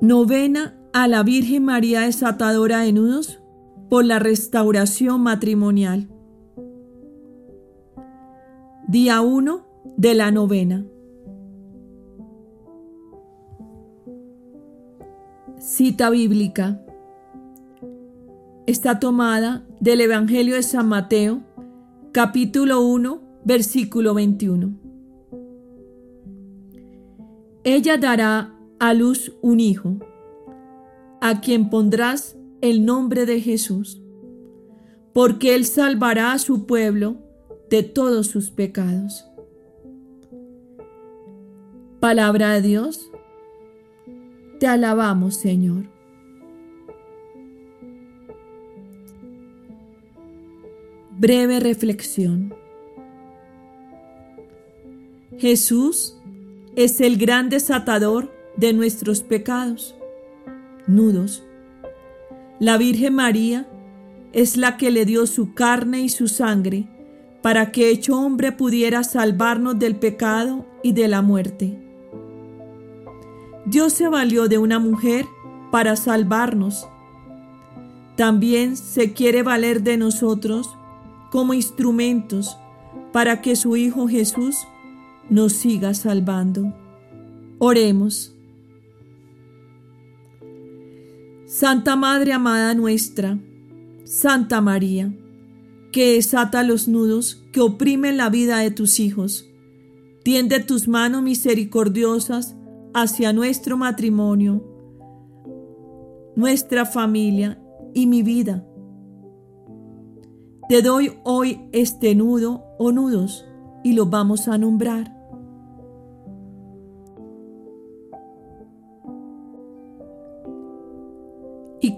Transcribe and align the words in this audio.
Novena 0.00 0.78
a 0.92 1.08
la 1.08 1.24
Virgen 1.24 1.64
María 1.64 2.02
desatadora 2.02 2.82
de 2.82 2.92
nudos 2.92 3.40
por 3.90 4.04
la 4.04 4.20
restauración 4.20 5.20
matrimonial. 5.22 6.08
Día 8.86 9.20
1 9.22 9.66
de 9.96 10.14
la 10.14 10.30
novena. 10.30 10.86
Cita 15.58 16.10
bíblica. 16.10 16.80
Está 18.68 19.00
tomada 19.00 19.66
del 19.80 20.00
Evangelio 20.02 20.54
de 20.54 20.62
San 20.62 20.86
Mateo, 20.86 21.40
capítulo 22.12 22.82
1, 22.82 23.20
versículo 23.44 24.14
21. 24.14 24.78
Ella 27.64 27.96
dará 27.96 28.57
a 28.78 28.94
luz 28.94 29.32
un 29.42 29.60
hijo, 29.60 29.96
a 31.20 31.40
quien 31.40 31.70
pondrás 31.70 32.36
el 32.60 32.84
nombre 32.84 33.26
de 33.26 33.40
Jesús, 33.40 34.00
porque 35.12 35.54
él 35.54 35.64
salvará 35.64 36.32
a 36.32 36.38
su 36.38 36.66
pueblo 36.66 37.16
de 37.70 37.82
todos 37.82 38.28
sus 38.28 38.50
pecados. 38.50 39.24
Palabra 42.00 42.54
de 42.54 42.62
Dios, 42.62 43.10
te 44.60 44.66
alabamos 44.66 45.34
Señor. 45.34 45.84
Breve 51.18 51.58
reflexión. 51.58 52.54
Jesús 55.36 56.16
es 56.76 57.00
el 57.00 57.16
gran 57.16 57.48
desatador 57.48 58.37
de 58.58 58.72
nuestros 58.72 59.22
pecados, 59.22 59.94
nudos. 60.88 61.44
La 62.58 62.76
Virgen 62.76 63.14
María 63.14 63.68
es 64.32 64.56
la 64.56 64.76
que 64.76 64.90
le 64.90 65.04
dio 65.04 65.26
su 65.26 65.54
carne 65.54 66.00
y 66.00 66.08
su 66.08 66.26
sangre 66.26 66.88
para 67.40 67.70
que 67.70 67.88
hecho 67.88 68.18
hombre 68.18 68.50
pudiera 68.50 69.04
salvarnos 69.04 69.78
del 69.78 69.94
pecado 69.94 70.66
y 70.82 70.92
de 70.92 71.06
la 71.06 71.22
muerte. 71.22 71.78
Dios 73.64 73.92
se 73.92 74.08
valió 74.08 74.48
de 74.48 74.58
una 74.58 74.80
mujer 74.80 75.24
para 75.70 75.94
salvarnos. 75.94 76.88
También 78.16 78.76
se 78.76 79.12
quiere 79.12 79.44
valer 79.44 79.82
de 79.82 79.96
nosotros 79.96 80.68
como 81.30 81.54
instrumentos 81.54 82.56
para 83.12 83.40
que 83.40 83.54
su 83.54 83.76
Hijo 83.76 84.08
Jesús 84.08 84.56
nos 85.30 85.52
siga 85.52 85.94
salvando. 85.94 86.74
Oremos. 87.58 88.37
Santa 91.48 91.96
Madre 91.96 92.34
amada 92.34 92.74
nuestra, 92.74 93.38
Santa 94.04 94.60
María, 94.60 95.16
que 95.92 96.12
desata 96.12 96.62
los 96.62 96.88
nudos 96.88 97.42
que 97.52 97.62
oprimen 97.62 98.18
la 98.18 98.28
vida 98.28 98.58
de 98.58 98.70
tus 98.70 99.00
hijos, 99.00 99.48
tiende 100.22 100.60
tus 100.60 100.88
manos 100.88 101.22
misericordiosas 101.22 102.54
hacia 102.92 103.32
nuestro 103.32 103.78
matrimonio, 103.78 104.62
nuestra 106.36 106.84
familia 106.84 107.58
y 107.94 108.06
mi 108.06 108.22
vida. 108.22 108.66
Te 110.68 110.82
doy 110.82 111.14
hoy 111.24 111.66
este 111.72 112.14
nudo 112.14 112.62
o 112.78 112.92
nudos 112.92 113.46
y 113.82 113.94
los 113.94 114.10
vamos 114.10 114.48
a 114.48 114.58
nombrar. 114.58 115.17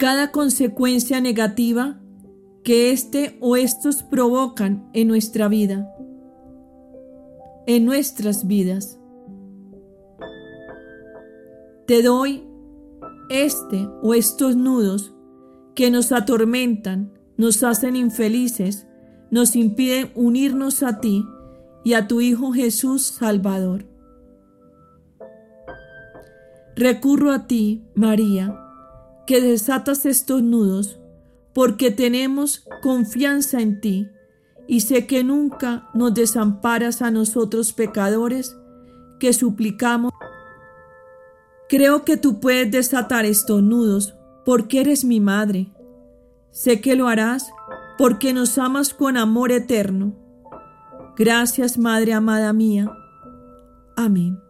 Cada 0.00 0.32
consecuencia 0.32 1.20
negativa 1.20 2.00
que 2.64 2.90
éste 2.90 3.36
o 3.42 3.56
estos 3.56 4.02
provocan 4.02 4.88
en 4.94 5.08
nuestra 5.08 5.46
vida, 5.46 5.94
en 7.66 7.84
nuestras 7.84 8.46
vidas. 8.46 8.98
Te 11.86 12.02
doy 12.02 12.42
este 13.28 13.90
o 14.02 14.14
estos 14.14 14.56
nudos 14.56 15.14
que 15.74 15.90
nos 15.90 16.12
atormentan, 16.12 17.12
nos 17.36 17.62
hacen 17.62 17.94
infelices, 17.94 18.86
nos 19.30 19.54
impiden 19.54 20.12
unirnos 20.14 20.82
a 20.82 21.00
ti 21.00 21.26
y 21.84 21.92
a 21.92 22.08
tu 22.08 22.22
Hijo 22.22 22.52
Jesús 22.52 23.02
Salvador. 23.02 23.84
Recurro 26.74 27.32
a 27.32 27.46
ti, 27.46 27.84
María, 27.94 28.69
que 29.26 29.40
desatas 29.40 30.06
estos 30.06 30.42
nudos, 30.42 30.98
porque 31.52 31.90
tenemos 31.90 32.64
confianza 32.82 33.60
en 33.60 33.80
ti 33.80 34.08
y 34.66 34.80
sé 34.80 35.06
que 35.06 35.24
nunca 35.24 35.88
nos 35.94 36.14
desamparas 36.14 37.02
a 37.02 37.10
nosotros 37.10 37.72
pecadores 37.72 38.56
que 39.18 39.32
suplicamos. 39.32 40.12
Creo 41.68 42.04
que 42.04 42.16
tú 42.16 42.40
puedes 42.40 42.70
desatar 42.70 43.24
estos 43.24 43.62
nudos 43.62 44.14
porque 44.44 44.80
eres 44.80 45.04
mi 45.04 45.20
madre. 45.20 45.72
Sé 46.50 46.80
que 46.80 46.96
lo 46.96 47.08
harás 47.08 47.50
porque 47.98 48.32
nos 48.32 48.58
amas 48.58 48.94
con 48.94 49.16
amor 49.16 49.52
eterno. 49.52 50.14
Gracias, 51.16 51.76
Madre 51.76 52.12
amada 52.12 52.52
mía. 52.52 52.90
Amén. 53.96 54.49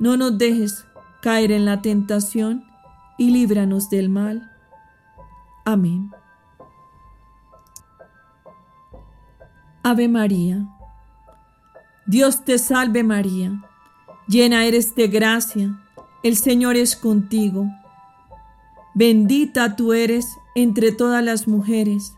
no 0.00 0.16
nos 0.16 0.36
dejes 0.36 0.86
caer 1.22 1.52
en 1.52 1.64
la 1.64 1.82
tentación 1.82 2.64
y 3.18 3.30
líbranos 3.30 3.90
del 3.90 4.08
mal. 4.08 4.50
Amén. 5.64 6.10
Ave 9.82 10.08
María. 10.08 10.66
Dios 12.06 12.44
te 12.44 12.58
salve 12.58 13.04
María, 13.04 13.62
llena 14.26 14.64
eres 14.64 14.96
de 14.96 15.06
gracia, 15.06 15.78
el 16.24 16.36
Señor 16.36 16.76
es 16.76 16.96
contigo. 16.96 17.66
Bendita 18.94 19.76
tú 19.76 19.92
eres 19.92 20.26
entre 20.56 20.90
todas 20.92 21.22
las 21.22 21.46
mujeres, 21.46 22.14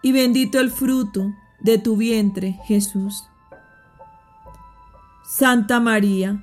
y 0.00 0.12
bendito 0.12 0.58
el 0.58 0.70
fruto 0.70 1.34
de 1.60 1.76
tu 1.78 1.96
vientre, 1.96 2.58
Jesús. 2.64 3.28
Santa 5.24 5.80
María, 5.80 6.42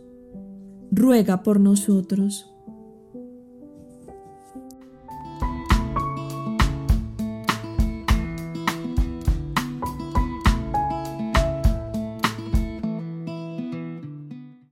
ruega 0.91 1.43
por 1.43 1.59
nosotros. 1.59 2.50